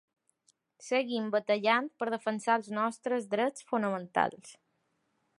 [0.85, 4.57] Seguim batallant per defensar els nostres drets fonamentals.